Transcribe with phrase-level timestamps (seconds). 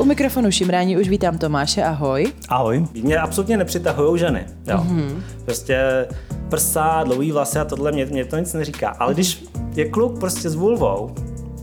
[0.00, 2.32] U mikrofonu Šimrání už vítám Tomáše, ahoj.
[2.48, 2.84] Ahoj.
[3.02, 4.46] Mě absolutně nepřitahují ženy.
[4.66, 4.76] Jo.
[4.76, 5.22] Mm-hmm.
[5.44, 6.06] Prostě
[6.48, 8.88] prsa, dlouhý vlasy a tohle mě, mě to nic neříká.
[8.88, 9.44] Ale když
[9.74, 11.14] je kluk prostě s vulvou,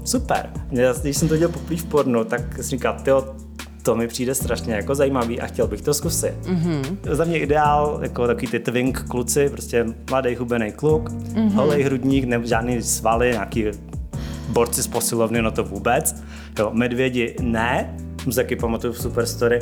[0.06, 0.50] super.
[0.72, 3.36] Já, když jsem to dělal poprvé v pornu, tak jsem říkal, tyjo,
[3.84, 6.34] to mi přijde strašně jako zajímavý a chtěl bych to zkusit.
[6.44, 6.98] Mm-hmm.
[7.12, 11.54] Za mě ideál, jako takový ty twink kluci, prostě mladý hubený kluk, mm-hmm.
[11.54, 13.66] holej hrudník, ne, žádný svaly, nějaký
[14.50, 16.16] borci z posilovny, no to vůbec.
[16.60, 17.98] Jo, medvědi ne,
[18.34, 19.62] jsem taky pamatuju v Superstory,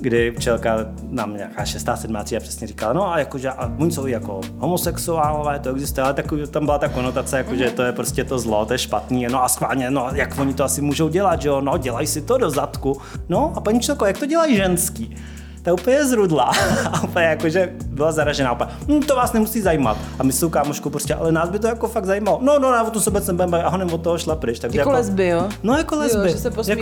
[0.00, 0.76] kdy včelka
[1.10, 5.58] nám nějaká šestá, sedmá a přesně říkala, no a jakože a oni jsou jako homosexuálové,
[5.58, 8.66] to existuje, ale takový, tam byla ta konotace, jako, že to je prostě to zlo,
[8.66, 11.60] to je špatný, no a schválně, no jak oni to asi můžou dělat, že jo,
[11.60, 15.16] no dělají si to do zadku, no a paní Čelko, jak to dělají ženský?
[15.62, 16.44] ta úplně zrudla.
[16.92, 18.52] A úplně jakože byla zaražená.
[18.52, 19.98] Úplně, hm, to vás nemusí zajímat.
[20.18, 22.38] A my s tou kámoškou prostě, ale nás by to jako fakt zajímalo.
[22.42, 24.58] No, no, na to se vůbec nebudeme a honem od toho šla pryč.
[24.58, 25.48] Takže jako, jako lesby, jo?
[25.62, 26.28] No, jako lesby.
[26.28, 26.72] Jo, že se jako, že,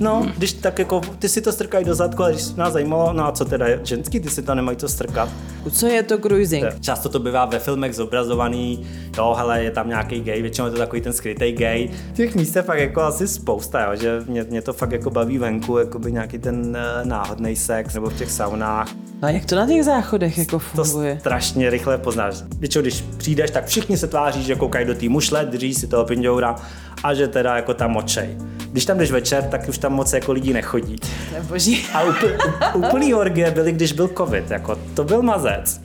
[0.00, 3.26] No, když tak jako, ty si to strkají do zadku, ale když nás zajímalo, no
[3.26, 5.28] a co teda ženský, ty si to nemají to strkat.
[5.72, 6.64] Co je to cruising?
[6.80, 10.78] Často to bývá ve filmech zobrazovaný, jo, hele, je tam nějaký gay, většinou je to
[10.78, 11.90] takový ten skrytý gay.
[12.14, 15.38] Těch míst je fakt jako asi spousta, jo, že mě, mě to fakt jako baví
[15.38, 18.88] venku, jako by nějaký ten uh, náhodný sex nebo v těch saunách.
[18.94, 21.14] No a jak to na těch záchodech jako funguje?
[21.14, 22.34] To strašně rychle poznáš.
[22.58, 26.04] Většinou, když přijdeš, tak všichni se tváří, že koukají do té mušle, drží si toho
[26.04, 26.56] pindoura
[27.04, 28.36] a že teda jako tam močej.
[28.72, 30.96] Když tam jdeš večer, tak už tam moc jako lidí nechodí.
[31.32, 31.86] Neboží.
[31.94, 32.30] A úpl,
[32.74, 35.80] úplný orgie byly, když byl covid, jako to byl mazec.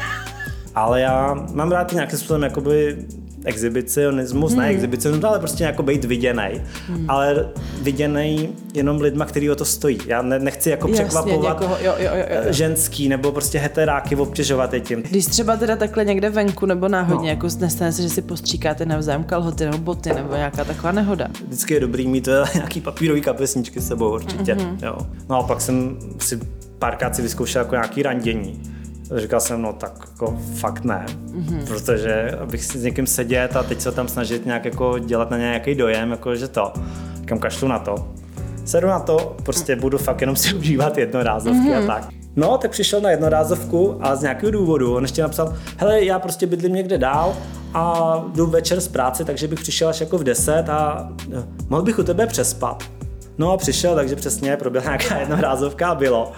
[0.74, 2.96] Ale já mám rád nějakým způsobem jakoby
[3.44, 4.60] exhibicionismus, hmm.
[4.60, 6.62] ne exhibicionismus, ale prostě jako být viděný.
[6.88, 7.10] Hmm.
[7.10, 7.48] Ale
[7.82, 9.98] viděný jenom lidma, který o to stojí.
[10.06, 12.52] Já ne, nechci jako Jasně, překvapovat někoho, jo, jo, jo, jo.
[12.52, 15.02] ženský nebo prostě heteráky obtěžovat je tím.
[15.02, 17.30] Když třeba teda takhle někde venku nebo náhodně, no.
[17.30, 21.28] jako nestane se, že si postříkáte navzájem kalhoty nebo boty nebo nějaká taková nehoda.
[21.46, 24.54] Vždycky je dobrý mít eh, nějaký papírový kapesničky s sebou určitě.
[24.54, 24.76] Mm-hmm.
[24.82, 24.98] Jo.
[25.28, 26.40] No a pak jsem si
[26.78, 28.75] párkrát si vyzkoušel jako nějaký randění
[29.14, 31.66] Říkal jsem, no tak jako fakt ne, mm-hmm.
[31.66, 35.38] protože abych si s někým sedět a teď se tam snažit nějak jako dělat na
[35.38, 36.72] nějaký dojem, jako že to,
[37.24, 38.08] kam kašlu na to.
[38.64, 41.76] Sedu na to, prostě budu fakt jenom si užívat jednorázovky mm-hmm.
[41.76, 41.86] a mhm.
[41.86, 42.08] tak.
[42.36, 46.46] No, tak přišel na jednorázovku a z nějakého důvodu on ještě napsal, hele, já prostě
[46.46, 47.36] bydlím někde dál
[47.74, 51.82] a jdu večer z práce, takže bych přišel až jako v 10 a eh, mohl
[51.82, 52.84] bych u tebe přespat.
[53.38, 56.32] No a přišel, takže přesně proběhla nějaká jednorázovka a bylo.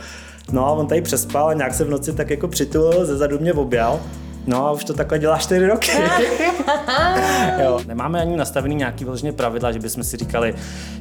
[0.53, 3.39] No a on tady přespal a nějak se v noci tak jako přitulil, ze zadu
[3.39, 4.01] mě objal.
[4.47, 5.91] No a už to takhle dělá čtyři roky.
[7.65, 7.81] jo.
[7.87, 10.55] Nemáme ani nastavený nějaký vyloženě pravidla, že bychom si říkali,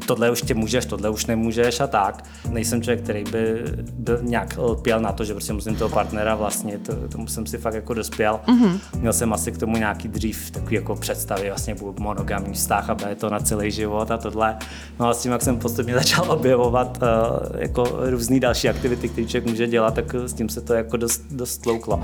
[0.08, 2.24] tohle už tě můžeš, tohle už nemůžeš a tak.
[2.50, 6.78] Nejsem člověk, který by byl nějak lpěl na to, že prostě musím toho partnera vlastně,
[6.78, 8.40] to, tomu jsem si fakt jako dospěl.
[8.48, 8.80] Mm-hmm.
[9.00, 12.96] Měl jsem asi k tomu nějaký dřív takový jako představy, vlastně byl monogamní vztah a
[12.96, 14.58] bude to na celý život a tohle.
[15.00, 19.28] No a s tím, jak jsem postupně začal objevovat uh, jako různé další aktivity, které
[19.28, 22.04] člověk může dělat, tak s tím se to jako dost, dost tlouklo.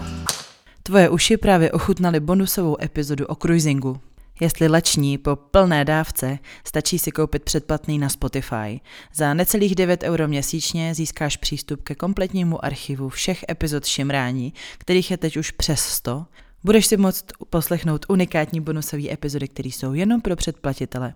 [0.86, 4.00] Tvoje uši právě ochutnali bonusovou epizodu o cruisingu.
[4.40, 8.82] Jestli lační po plné dávce, stačí si koupit předplatný na Spotify.
[9.14, 15.18] Za necelých 9 euro měsíčně získáš přístup ke kompletnímu archivu všech epizod Šimrání, kterých je
[15.18, 16.26] teď už přes 100.
[16.64, 21.14] Budeš si moct poslechnout unikátní bonusové epizody, které jsou jenom pro předplatitele.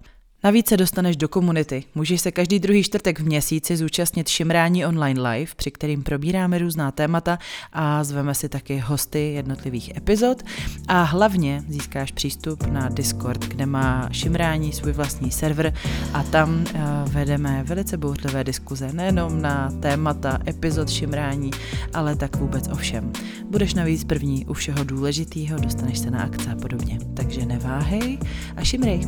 [0.47, 1.83] Navíc se dostaneš do komunity.
[1.95, 6.91] Můžeš se každý druhý čtvrtek v měsíci zúčastnit Šimrání online live, při kterým probíráme různá
[6.91, 7.39] témata
[7.73, 10.43] a zveme si taky hosty jednotlivých epizod.
[10.87, 15.73] A hlavně získáš přístup na Discord, kde má Šimrání svůj vlastní server
[16.13, 21.51] a tam uh, vedeme velice bouřlivé diskuze, nejenom na témata epizod Šimrání,
[21.93, 23.11] ale tak vůbec o všem.
[23.49, 26.99] Budeš navíc první u všeho důležitého, dostaneš se na akce a podobně.
[27.13, 28.19] Takže neváhej
[28.55, 29.01] a šimrej.